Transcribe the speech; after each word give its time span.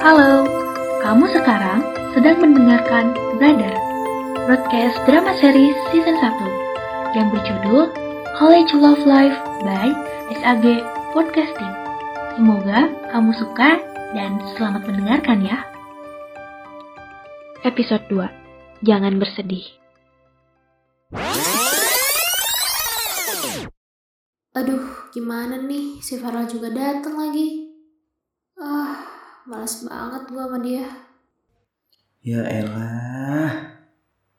Halo, 0.00 0.48
kamu 1.04 1.28
sekarang 1.28 1.84
sedang 2.16 2.40
mendengarkan 2.40 3.12
Brother, 3.36 3.76
broadcast 4.48 4.96
drama 5.04 5.36
series 5.36 5.76
season 5.92 6.16
1 6.16 7.12
yang 7.20 7.28
berjudul 7.28 7.92
College 8.40 8.72
Love 8.80 9.04
Life 9.04 9.36
by 9.60 9.92
SAG 10.40 10.64
Podcasting. 11.12 11.74
Semoga 12.32 12.88
kamu 13.12 13.28
suka 13.36 13.76
dan 14.16 14.40
selamat 14.56 14.88
mendengarkan 14.88 15.44
ya. 15.44 15.68
Episode 17.60 18.08
2. 18.08 18.24
Jangan 18.88 19.20
bersedih. 19.20 19.68
Aduh, 24.56 25.12
gimana 25.12 25.60
nih? 25.60 26.00
Si 26.00 26.16
Farah 26.16 26.48
juga 26.48 26.72
datang 26.72 27.20
lagi. 27.20 27.68
Ah, 28.56 29.09
males 29.48 29.80
banget 29.84 30.22
gua 30.28 30.44
sama 30.48 30.58
dia. 30.60 30.86
Ya 32.20 32.44
elah, 32.44 33.80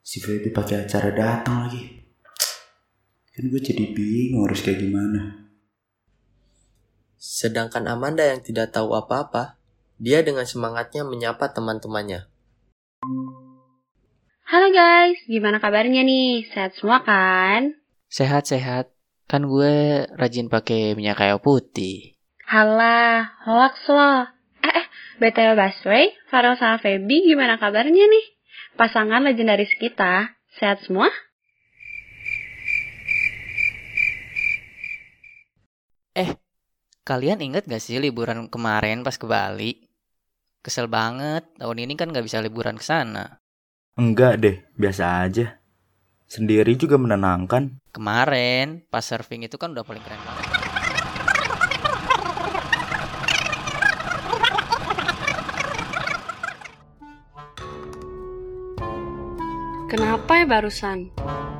si 0.06 0.22
Feby 0.22 0.54
pakai 0.54 0.86
acara 0.86 1.10
datang 1.10 1.66
lagi. 1.66 1.82
Kan 3.34 3.50
gue 3.50 3.58
jadi 3.58 3.90
bingung 3.98 4.46
harus 4.46 4.62
kayak 4.62 4.86
gimana. 4.86 5.50
Sedangkan 7.18 7.90
Amanda 7.90 8.22
yang 8.22 8.46
tidak 8.46 8.70
tahu 8.70 8.94
apa-apa, 8.94 9.58
dia 9.98 10.22
dengan 10.22 10.46
semangatnya 10.46 11.02
menyapa 11.02 11.50
teman-temannya. 11.50 12.30
Halo 14.46 14.68
guys, 14.70 15.18
gimana 15.26 15.58
kabarnya 15.58 16.06
nih? 16.06 16.46
Sehat 16.54 16.78
semua 16.78 17.02
kan? 17.02 17.82
Sehat-sehat. 18.14 18.94
Kan 19.26 19.48
gue 19.48 20.06
rajin 20.14 20.52
pakai 20.52 20.94
minyak 20.94 21.18
kayu 21.18 21.40
putih. 21.42 22.20
Halah, 22.46 23.32
hoax 23.48 23.90
loh. 23.90 24.41
BTW 25.22 25.54
Baswe, 25.54 26.18
Farel 26.34 26.58
sama 26.58 26.82
Feby 26.82 27.30
gimana 27.30 27.62
kabarnya 27.62 28.10
nih? 28.10 28.26
Pasangan 28.74 29.22
legendaris 29.22 29.70
kita, 29.78 30.34
sehat 30.58 30.82
semua? 30.82 31.14
Eh, 36.18 36.34
kalian 37.06 37.38
inget 37.38 37.70
gak 37.70 37.86
sih 37.86 38.02
liburan 38.02 38.50
kemarin 38.50 39.06
pas 39.06 39.14
ke 39.14 39.30
Bali? 39.30 39.86
Kesel 40.66 40.90
banget, 40.90 41.46
tahun 41.62 41.86
ini 41.86 41.94
kan 41.94 42.10
gak 42.10 42.26
bisa 42.26 42.42
liburan 42.42 42.82
ke 42.82 42.86
sana. 42.90 43.38
Enggak 43.94 44.42
deh, 44.42 44.58
biasa 44.74 45.22
aja. 45.22 45.62
Sendiri 46.26 46.74
juga 46.74 46.98
menenangkan. 46.98 47.78
Kemarin, 47.94 48.90
pas 48.90 49.06
surfing 49.06 49.46
itu 49.46 49.62
kan 49.62 49.70
udah 49.70 49.86
paling 49.86 50.02
keren 50.02 50.18
banget. 50.26 50.51
Kenapa 59.92 60.40
ya 60.40 60.48
barusan? 60.48 61.12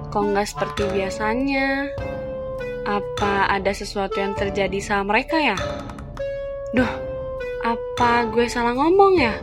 Kok 0.08 0.24
nggak 0.32 0.48
seperti 0.48 0.88
biasanya? 0.88 1.92
Apa 2.88 3.52
ada 3.52 3.76
sesuatu 3.76 4.24
yang 4.24 4.32
terjadi 4.40 4.80
sama 4.80 5.12
mereka 5.12 5.36
ya? 5.36 5.60
Duh, 6.72 6.88
apa 7.60 8.32
gue 8.32 8.48
salah 8.48 8.72
ngomong 8.72 9.20
ya? 9.20 9.36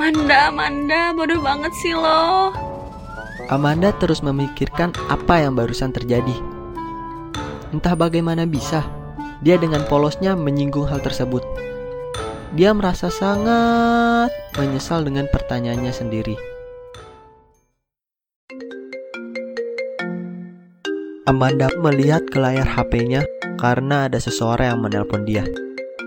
Manda, 0.00 0.48
Manda, 0.48 1.12
bodoh 1.12 1.36
banget 1.44 1.68
sih 1.84 1.92
lo. 1.92 2.48
Amanda 3.52 3.92
terus 4.00 4.24
memikirkan 4.24 4.96
apa 5.12 5.44
yang 5.44 5.52
barusan 5.52 5.92
terjadi. 5.92 6.32
Entah 7.76 7.92
bagaimana 7.92 8.48
bisa, 8.48 8.88
dia 9.44 9.60
dengan 9.60 9.84
polosnya 9.84 10.32
menyinggung 10.32 10.88
hal 10.88 11.04
tersebut. 11.04 11.44
Dia 12.56 12.72
merasa 12.72 13.12
sangat 13.12 14.32
menyesal 14.56 15.04
dengan 15.04 15.28
pertanyaannya 15.28 15.92
sendiri. 15.92 16.57
Amanda 21.28 21.68
melihat 21.76 22.24
ke 22.24 22.40
layar 22.40 22.64
HP-nya 22.64 23.20
karena 23.60 24.08
ada 24.08 24.16
seseorang 24.16 24.72
yang 24.72 24.80
menelpon 24.80 25.28
dia. 25.28 25.44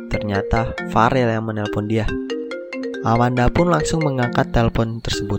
Ternyata 0.10 0.74
Farel 0.90 1.30
yang 1.30 1.46
menelpon 1.46 1.86
dia. 1.86 2.10
Amanda 3.06 3.46
pun 3.54 3.70
langsung 3.70 4.02
mengangkat 4.02 4.50
telepon 4.50 4.98
tersebut. 4.98 5.38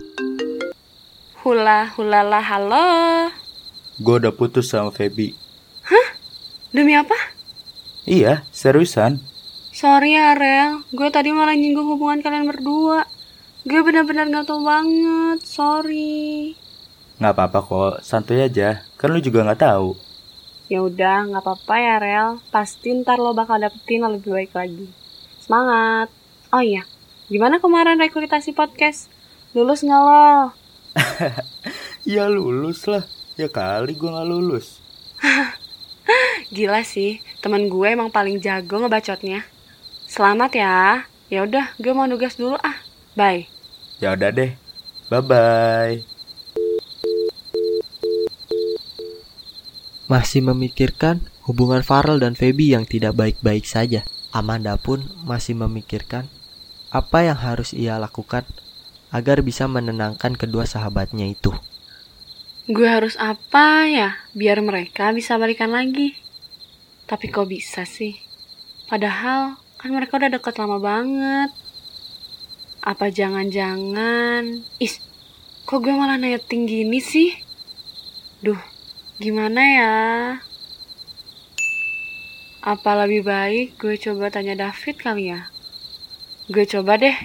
Hula, 1.43 1.91
hulala, 1.99 2.39
halo. 2.39 2.87
Gue 3.99 4.23
udah 4.23 4.31
putus 4.31 4.71
sama 4.71 4.87
Feby. 4.87 5.35
Demi 6.71 6.95
apa? 6.95 7.19
Iya, 8.07 8.47
seriusan. 8.55 9.19
Sorry 9.75 10.15
ya, 10.15 10.31
Rel. 10.31 10.87
Gue 10.95 11.11
tadi 11.11 11.35
malah 11.35 11.59
nyinggung 11.59 11.91
hubungan 11.91 12.23
kalian 12.23 12.47
berdua. 12.47 13.03
Gue 13.67 13.83
benar-benar 13.83 14.31
gak 14.31 14.47
tau 14.47 14.63
banget. 14.63 15.43
Sorry. 15.43 16.55
Nggak 17.19 17.33
apa-apa 17.37 17.59
kok, 17.65 17.93
santuy 18.01 18.41
aja. 18.41 18.85
Kan 18.97 19.13
lu 19.13 19.19
juga 19.21 19.45
nggak 19.45 19.61
tahu. 19.61 19.97
Ya 20.71 20.79
udah, 20.81 21.29
nggak 21.29 21.43
apa-apa 21.43 21.75
ya, 21.77 21.95
Rel. 22.01 22.29
Pasti 22.49 22.93
ntar 22.95 23.21
lo 23.21 23.35
bakal 23.37 23.61
dapetin 23.61 24.01
yang 24.05 24.13
lebih 24.15 24.31
baik 24.33 24.53
lagi. 24.55 24.87
Semangat. 25.37 26.09
Oh 26.53 26.61
iya, 26.61 26.85
gimana 27.29 27.57
kemarin 27.57 27.97
rekrutasi 27.99 28.53
podcast? 28.53 29.09
Lulus 29.53 29.81
nggak 29.85 30.01
lo? 30.01 30.29
Ya 32.03 32.27
lulus 32.27 32.83
lah. 32.83 33.07
Ya 33.39 33.47
kali 33.47 33.95
gue 33.95 34.11
nggak 34.11 34.27
lulus. 34.27 34.83
Gila 36.55 36.83
sih, 36.83 37.23
teman 37.39 37.71
gue 37.71 37.87
emang 37.87 38.11
paling 38.11 38.43
jago 38.43 38.83
ngebacotnya. 38.83 39.47
Selamat 40.05 40.51
ya. 40.51 41.07
Ya 41.31 41.47
udah, 41.47 41.71
gue 41.79 41.93
mau 41.95 42.05
nugas 42.05 42.35
dulu 42.35 42.59
ah. 42.59 42.77
Bye. 43.15 43.47
Ya 44.03 44.13
udah 44.19 44.29
deh. 44.35 44.51
Bye 45.07 45.23
bye. 45.23 46.12
Masih 50.11 50.43
memikirkan 50.43 51.23
hubungan 51.47 51.83
Farel 51.83 52.19
dan 52.19 52.35
Feby 52.35 52.75
yang 52.75 52.83
tidak 52.83 53.15
baik-baik 53.15 53.63
saja. 53.63 54.03
Amanda 54.33 54.75
pun 54.81 55.05
masih 55.23 55.53
memikirkan 55.53 56.25
apa 56.89 57.25
yang 57.25 57.37
harus 57.37 57.73
ia 57.73 58.01
lakukan 58.01 58.45
agar 59.13 59.45
bisa 59.45 59.69
menenangkan 59.69 60.33
kedua 60.33 60.65
sahabatnya 60.65 61.29
itu. 61.29 61.53
Gue 62.65 62.89
harus 62.89 63.13
apa 63.21 63.85
ya 63.85 64.17
biar 64.33 64.63
mereka 64.65 65.13
bisa 65.13 65.37
balikan 65.37 65.69
lagi? 65.69 66.17
Tapi 67.05 67.29
kok 67.29 67.45
bisa 67.45 67.85
sih? 67.85 68.17
Padahal 68.89 69.61
kan 69.77 69.91
mereka 69.93 70.17
udah 70.17 70.31
deket 70.31 70.55
lama 70.57 70.79
banget. 70.79 71.51
Apa 72.83 73.11
jangan-jangan... 73.11 74.63
Is, 74.79 75.03
kok 75.67 75.83
gue 75.83 75.93
malah 75.93 76.15
netting 76.15 76.67
gini 76.67 76.99
sih? 77.03 77.35
Duh, 78.43 78.59
gimana 79.23 79.61
ya? 79.63 79.93
Apa 82.59 82.91
lebih 83.07 83.23
baik 83.23 83.79
gue 83.79 83.95
coba 83.95 84.27
tanya 84.27 84.51
David 84.59 84.99
kali 84.99 85.31
ya? 85.31 85.47
Gue 86.51 86.67
coba 86.67 86.99
deh. 86.99 87.15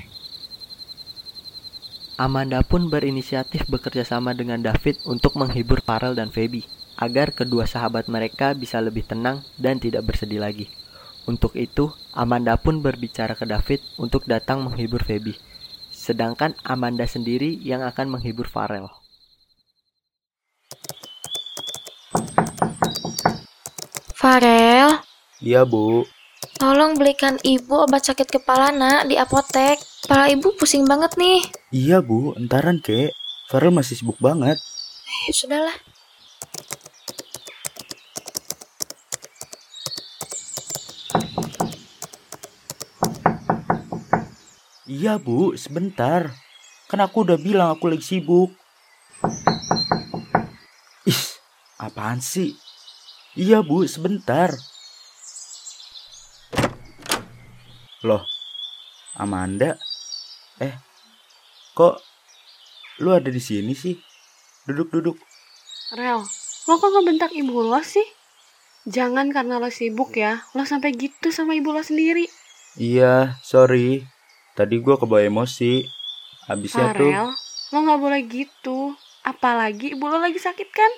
Amanda 2.14 2.62
pun 2.62 2.86
berinisiatif 2.86 3.66
bekerja 3.66 4.06
sama 4.06 4.30
dengan 4.30 4.62
David 4.62 5.02
untuk 5.10 5.34
menghibur 5.34 5.82
Farel 5.82 6.14
dan 6.14 6.30
Feby 6.30 6.62
agar 6.98 7.34
kedua 7.34 7.66
sahabat 7.66 8.06
mereka 8.06 8.54
bisa 8.54 8.78
lebih 8.78 9.02
tenang 9.02 9.42
dan 9.58 9.82
tidak 9.82 10.06
bersedih 10.06 10.38
lagi. 10.38 10.70
Untuk 11.26 11.58
itu, 11.58 11.90
Amanda 12.14 12.54
pun 12.62 12.78
berbicara 12.78 13.34
ke 13.34 13.42
David 13.42 13.82
untuk 13.98 14.22
datang 14.30 14.62
menghibur 14.62 15.02
Feby. 15.02 15.34
Sedangkan 15.90 16.54
Amanda 16.62 17.10
sendiri 17.10 17.58
yang 17.58 17.82
akan 17.82 18.06
menghibur 18.18 18.46
Farel. 18.46 18.86
Farel, 24.18 24.98
Iya 25.38 25.62
bu. 25.62 26.02
tolong 26.58 26.98
belikan 26.98 27.38
ibu 27.46 27.86
obat 27.86 28.02
sakit 28.10 28.26
kepala 28.34 28.74
nak 28.74 29.06
di 29.06 29.14
apotek. 29.14 29.78
Kepala 30.02 30.26
ibu 30.34 30.48
pusing 30.58 30.84
banget 30.90 31.14
nih. 31.14 31.38
Iya 31.70 31.98
bu, 32.02 32.34
entaran 32.34 32.82
kek. 32.82 33.14
Farel 33.46 33.70
masih 33.70 33.94
sibuk 33.94 34.18
banget. 34.18 34.58
Eh, 35.26 35.30
sudahlah. 35.30 35.76
Iya 44.88 45.20
bu, 45.20 45.52
sebentar. 45.54 46.32
Kan 46.88 47.00
aku 47.04 47.28
udah 47.28 47.36
bilang 47.36 47.68
aku 47.76 47.92
lagi 47.92 48.04
sibuk. 48.04 48.50
Ih, 51.04 51.22
apaan 51.76 52.24
sih? 52.24 52.56
Iya 53.38 53.62
bu, 53.62 53.86
sebentar. 53.86 54.50
Loh, 58.02 58.26
Amanda? 59.14 59.78
Eh, 60.58 60.74
kok 61.78 62.02
lu 62.98 63.14
ada 63.14 63.30
di 63.30 63.38
sini 63.38 63.78
sih? 63.78 63.94
Duduk-duduk. 64.66 65.22
Rel, 65.94 66.26
lo 66.66 66.74
kok 66.82 66.90
ngebentak 66.90 67.30
ibu 67.30 67.62
lo 67.62 67.78
sih? 67.78 68.02
Jangan 68.90 69.30
karena 69.30 69.62
lo 69.62 69.70
sibuk 69.70 70.18
ya, 70.18 70.42
lo 70.58 70.66
sampai 70.66 70.98
gitu 70.98 71.30
sama 71.30 71.54
ibu 71.54 71.70
lo 71.70 71.86
sendiri. 71.86 72.26
Iya, 72.74 73.38
sorry. 73.46 74.02
Tadi 74.58 74.82
gue 74.82 74.98
kebawa 74.98 75.22
emosi. 75.22 75.86
Habisnya 76.50 76.90
tuh 76.90 77.06
Farel, 77.14 77.30
lo 77.70 77.78
nggak 77.86 78.00
boleh 78.02 78.20
gitu. 78.26 78.98
Apalagi 79.22 79.94
ibu 79.94 80.10
lo 80.10 80.18
lagi 80.18 80.42
sakit 80.42 80.70
kan? 80.74 80.92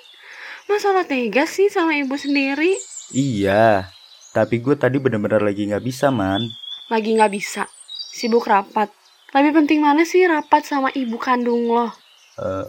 Masa 0.71 0.95
lo 0.95 1.03
tega 1.03 1.43
sih 1.43 1.67
sama 1.67 1.99
ibu 1.99 2.15
sendiri? 2.15 2.79
iya. 3.11 3.91
Tapi 4.31 4.63
gue 4.63 4.79
tadi 4.79 5.03
bener-bener 5.03 5.43
lagi 5.43 5.67
nggak 5.67 5.83
bisa 5.83 6.07
man. 6.07 6.47
Lagi 6.87 7.11
nggak 7.11 7.27
bisa. 7.35 7.67
Sibuk 8.15 8.47
rapat. 8.47 8.87
Lebih 9.35 9.51
penting 9.51 9.83
mana 9.83 10.07
sih 10.07 10.23
rapat 10.23 10.63
sama 10.63 10.87
ibu 10.95 11.19
kandung 11.19 11.67
lo? 11.67 11.91
Eh, 12.39 12.65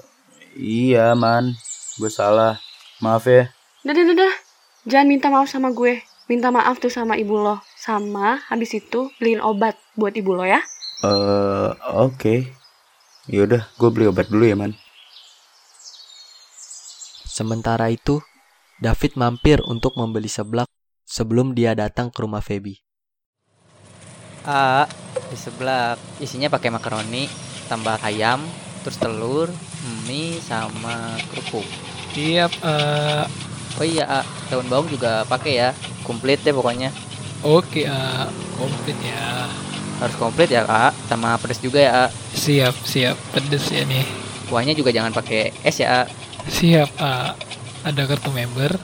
iya 0.58 1.14
man. 1.14 1.54
Gue 1.94 2.10
salah. 2.10 2.58
Maaf 2.98 3.30
ya. 3.30 3.54
Udah, 3.86 3.94
udah. 3.94 4.34
Jangan 4.82 5.06
minta 5.06 5.30
maaf 5.30 5.46
sama 5.46 5.70
gue. 5.70 6.02
Minta 6.26 6.50
maaf 6.50 6.82
tuh 6.82 6.90
sama 6.90 7.14
ibu 7.14 7.38
lo. 7.38 7.62
Sama 7.78 8.42
habis 8.50 8.74
itu 8.74 9.14
beliin 9.22 9.38
obat 9.38 9.78
buat 9.94 10.18
ibu 10.18 10.34
lo 10.34 10.42
ya. 10.42 10.58
Eh, 11.06 11.70
oke. 11.94 12.50
Yaudah, 13.30 13.62
gue 13.78 13.88
beli 13.94 14.10
obat 14.10 14.26
dulu 14.26 14.42
ya 14.42 14.58
man. 14.58 14.74
Sementara 17.32 17.88
itu, 17.88 18.20
David 18.84 19.16
mampir 19.16 19.58
untuk 19.64 19.96
membeli 19.96 20.28
seblak 20.28 20.68
sebelum 21.08 21.56
dia 21.56 21.72
datang 21.72 22.12
ke 22.12 22.18
rumah 22.20 22.44
Feby. 22.44 22.76
A 24.44 24.84
di 25.32 25.36
sebelah 25.38 25.96
isinya 26.20 26.52
pakai 26.52 26.68
makaroni, 26.68 27.24
tambah 27.70 27.96
ayam, 28.04 28.44
terus 28.84 29.00
telur, 29.00 29.48
mie 30.04 30.36
sama 30.44 31.16
kerupuk. 31.32 31.64
Siap, 32.12 32.52
eh, 32.60 33.24
Oh 33.80 33.86
iya, 33.88 34.04
A, 34.04 34.20
daun 34.52 34.68
bawang 34.68 34.88
juga 34.92 35.24
pakai 35.24 35.52
ya. 35.56 35.70
Komplit 36.04 36.44
deh 36.44 36.52
pokoknya. 36.52 36.92
oke, 37.42 37.82
eh, 37.82 38.26
komplit 38.58 38.98
ya. 39.00 39.48
Harus 40.00 40.16
komplit 40.20 40.50
ya, 40.52 40.62
Kak. 40.66 40.92
Sama 41.08 41.38
pedas 41.40 41.60
juga 41.62 41.78
ya, 41.80 41.90
A. 42.04 42.06
Siap, 42.32 42.74
siap, 42.84 43.16
pedes 43.32 43.64
ya 43.70 43.84
nih. 43.84 44.04
Kuahnya 44.48 44.74
juga 44.76 44.92
jangan 44.92 45.12
pakai 45.14 45.52
es 45.64 45.76
ya, 45.80 46.04
A. 46.04 46.21
Siap, 46.50 46.90
eh, 46.98 47.30
ada 47.86 48.02
kartu 48.06 48.30
member? 48.34 48.74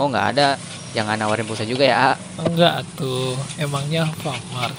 Oh, 0.00 0.08
nggak 0.08 0.26
ada. 0.36 0.56
Jangan 0.96 1.20
nawarin 1.20 1.44
pulsa 1.44 1.68
juga 1.68 1.84
ya, 1.84 1.96
A. 1.96 2.12
Enggak 2.40 2.80
tuh, 2.96 3.36
emangnya 3.60 4.08
Famart. 4.24 4.72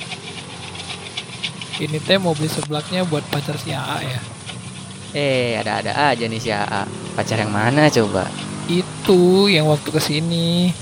Ini 1.80 2.02
teh 2.02 2.18
mau 2.18 2.34
beli 2.34 2.50
seblaknya 2.50 3.06
buat 3.06 3.24
pacar 3.30 3.56
si 3.56 3.72
AA 3.72 3.98
ya. 4.04 4.22
Eh, 5.14 5.56
ada-ada 5.62 6.12
aja 6.12 6.26
nih 6.26 6.42
si 6.42 6.50
A. 6.50 6.86
Pacar 7.14 7.38
yang 7.40 7.54
mana 7.54 7.88
coba? 7.94 8.26
Itu 8.66 9.48
yang 9.48 9.70
waktu 9.70 9.90
ke 9.94 10.02
sini. 10.02 10.74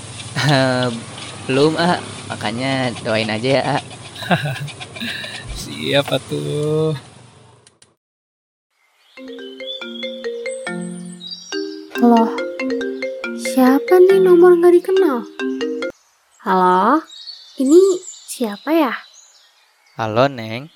Belum, 1.46 1.76
A. 1.76 2.00
Makanya 2.32 2.96
doain 3.04 3.28
aja 3.28 3.50
ya, 3.52 3.64
A. 3.76 3.78
Siap 5.60 6.08
tuh. 6.32 7.07
Loh, 11.98 12.30
siapa 13.42 13.98
nih 13.98 14.22
nomor 14.22 14.54
nggak 14.54 14.70
dikenal? 14.70 15.26
Halo, 16.46 17.02
ini 17.58 17.98
siapa 18.06 18.70
ya? 18.70 18.94
Halo, 19.98 20.30
Neng. 20.30 20.70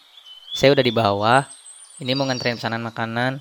Saya 0.49 0.73
udah 0.73 0.81
di 0.81 0.89
bawah. 0.89 1.45
Ini 2.01 2.17
mau 2.17 2.25
nganterin 2.25 2.57
pesanan 2.57 2.81
makanan. 2.81 3.37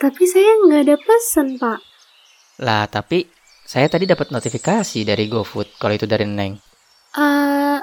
Tapi 0.00 0.24
saya 0.24 0.56
nggak 0.64 0.88
ada 0.88 0.96
pesan, 0.96 1.60
Pak. 1.60 1.80
Lah, 2.64 2.88
tapi 2.88 3.28
saya 3.68 3.92
tadi 3.92 4.08
dapat 4.08 4.32
notifikasi 4.32 5.04
dari 5.04 5.28
GoFood 5.28 5.76
kalau 5.76 5.92
itu 5.92 6.08
dari 6.08 6.24
Neng. 6.24 6.56
Eh, 7.12 7.78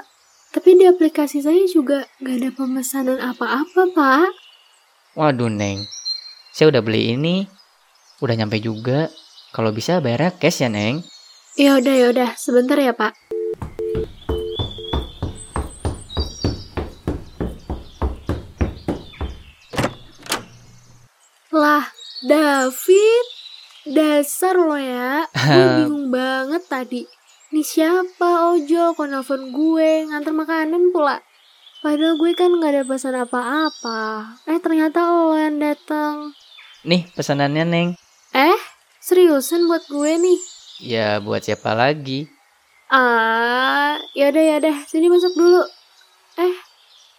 tapi 0.50 0.74
di 0.74 0.90
aplikasi 0.90 1.38
saya 1.38 1.62
juga 1.70 2.02
nggak 2.18 2.34
ada 2.34 2.50
pemesanan 2.50 3.22
apa-apa, 3.22 3.94
Pak. 3.94 4.28
Waduh, 5.14 5.46
Neng. 5.46 5.86
Saya 6.50 6.74
udah 6.74 6.82
beli 6.82 7.14
ini. 7.14 7.59
Udah 8.20 8.36
nyampe 8.36 8.60
juga. 8.60 9.08
Kalau 9.50 9.72
bisa 9.72 9.96
bayarnya 10.04 10.36
cash 10.36 10.60
ya, 10.60 10.68
Neng. 10.68 11.00
Ya 11.56 11.80
udah 11.80 11.94
ya 11.96 12.06
udah, 12.12 12.30
sebentar 12.36 12.76
ya, 12.76 12.92
Pak. 12.92 13.16
Lah, 21.50 21.88
David, 22.20 23.26
dasar 23.88 24.54
lo 24.54 24.76
ya. 24.76 25.24
Gue 25.32 25.66
bingung 25.80 26.12
banget 26.12 26.62
tadi. 26.68 27.02
Nih 27.50 27.66
siapa 27.66 28.54
Ojo 28.54 28.94
kok 28.94 29.10
nelfon 29.10 29.50
gue 29.50 30.06
nganter 30.06 30.30
makanan 30.30 30.94
pula. 30.94 31.18
Padahal 31.82 32.14
gue 32.20 32.36
kan 32.36 32.52
nggak 32.52 32.70
ada 32.70 32.82
pesan 32.86 33.16
apa-apa. 33.16 34.38
Eh 34.46 34.60
ternyata 34.62 35.08
lo 35.08 35.34
yang 35.34 35.58
datang. 35.58 36.36
Nih, 36.80 37.04
pesanannya, 37.12 37.64
Neng. 37.68 37.88
Seriusan 39.00 39.64
buat 39.64 39.88
gue 39.88 40.12
nih. 40.20 40.38
Ya, 40.84 41.16
buat 41.24 41.40
siapa 41.40 41.72
lagi? 41.72 42.28
Ah, 42.92 43.96
yaudah 44.12 44.44
yaudah, 44.56 44.76
sini 44.84 45.08
masuk 45.08 45.32
dulu. 45.32 45.64
Eh, 46.36 46.54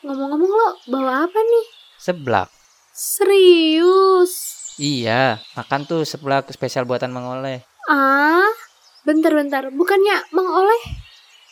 ngomong-ngomong 0.05 0.51
lo 0.51 0.69
bawa 0.93 1.25
apa 1.25 1.39
nih? 1.41 1.65
Seblak. 1.97 2.53
Serius? 2.93 4.33
Iya, 4.77 5.41
makan 5.57 5.89
tuh 5.89 6.05
seblak 6.05 6.53
spesial 6.53 6.85
buatan 6.85 7.09
Mang 7.09 7.25
Oleh. 7.25 7.65
Ah, 7.89 8.45
bentar-bentar, 9.01 9.73
bukannya 9.73 10.21
Mang 10.37 10.53
Oleh 10.53 10.81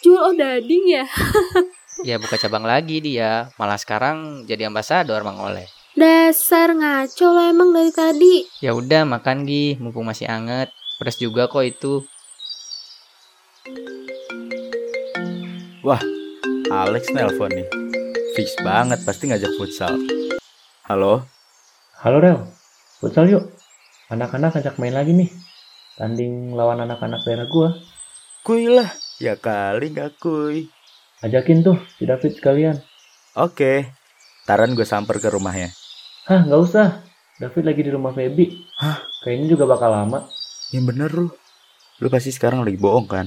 jual 0.06 0.38
odading 0.38 0.86
ya? 0.94 1.06
Ya, 2.00 2.16
buka 2.16 2.40
cabang 2.40 2.64
lagi 2.64 3.04
dia. 3.04 3.52
Malah 3.60 3.76
sekarang 3.76 4.48
jadi 4.48 4.72
ambasador 4.72 5.20
Mang 5.28 5.36
Oleh. 5.44 5.68
Dasar 6.00 6.72
ngaco 6.72 7.28
lo 7.28 7.44
emang 7.44 7.76
dari 7.76 7.92
tadi. 7.92 8.48
Ya 8.64 8.72
udah, 8.72 9.04
makan 9.04 9.44
Gi, 9.44 9.76
mumpung 9.84 10.08
masih 10.08 10.32
anget. 10.32 10.72
Pedas 10.96 11.20
juga 11.20 11.52
kok 11.52 11.60
itu. 11.60 12.08
Wah, 15.84 16.00
Alex 16.72 17.12
nelpon 17.12 17.52
nih. 17.52 17.68
Fix 18.32 18.56
banget, 18.64 19.04
pasti 19.04 19.28
ngajak 19.28 19.52
futsal. 19.60 20.00
Halo? 20.88 21.28
Halo 22.00 22.24
Rel, 22.24 22.48
futsal 23.04 23.28
yuk. 23.28 23.52
Anak-anak 24.08 24.56
ajak 24.56 24.80
main 24.80 24.96
lagi 24.96 25.12
nih. 25.12 25.28
Tanding 26.00 26.56
lawan 26.56 26.80
anak-anak 26.80 27.28
daerah 27.28 27.52
gua. 27.52 27.76
Kuy 28.48 28.72
lah. 28.72 28.88
Ya 29.20 29.36
kali 29.36 29.92
gak 29.92 30.16
kuy. 30.24 30.72
Ajakin 31.28 31.60
tuh 31.60 31.76
si 32.00 32.08
David 32.08 32.40
sekalian. 32.40 32.80
Oke. 33.36 33.92
Taran 34.48 34.80
gue 34.80 34.88
samper 34.88 35.20
ke 35.20 35.28
rumahnya. 35.28 35.76
Hah, 36.30 36.46
nggak 36.46 36.62
usah. 36.62 37.02
David 37.42 37.66
lagi 37.66 37.82
di 37.82 37.90
rumah 37.90 38.14
Feby. 38.14 38.70
Hah? 38.78 39.02
Kayaknya 39.26 39.48
juga 39.50 39.66
bakal 39.66 39.90
lama. 39.90 40.30
Yang 40.70 40.86
bener 40.94 41.10
lu. 41.10 41.26
Lu 41.98 42.08
pasti 42.14 42.30
sekarang 42.30 42.62
lagi 42.62 42.78
bohong 42.78 43.10
kan? 43.10 43.26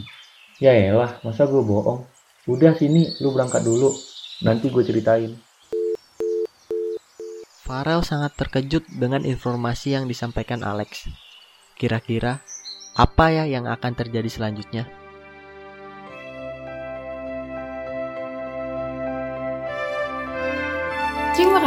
Ya 0.62 0.70
elah, 0.70 1.18
masa 1.26 1.50
gue 1.50 1.58
bohong. 1.66 2.06
Udah 2.46 2.78
sini, 2.78 3.10
lu 3.18 3.34
berangkat 3.34 3.66
dulu. 3.66 3.90
Nanti 4.46 4.70
gue 4.70 4.86
ceritain. 4.86 5.34
Farel 7.66 8.06
sangat 8.06 8.38
terkejut 8.38 8.86
dengan 8.94 9.26
informasi 9.26 9.98
yang 9.98 10.06
disampaikan 10.06 10.62
Alex. 10.62 11.10
Kira-kira 11.74 12.38
apa 12.94 13.34
ya 13.34 13.50
yang 13.50 13.66
akan 13.66 13.98
terjadi 13.98 14.30
selanjutnya? 14.30 14.86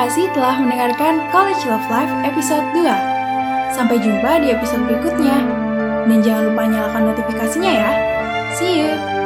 Kasih 0.06 0.30
telah 0.38 0.62
mendengarkan 0.62 1.18
College 1.34 1.66
Love 1.66 1.90
Life 1.90 2.14
episode 2.30 2.62
2. 2.78 3.74
Sampai 3.74 3.98
jumpa 3.98 4.38
di 4.38 4.54
episode 4.54 4.86
berikutnya. 4.86 5.34
Dan 6.06 6.22
jangan 6.22 6.54
lupa 6.54 6.62
nyalakan 6.70 7.10
notifikasinya 7.10 7.72
ya. 7.74 7.92
See 8.54 8.86
you! 8.86 9.25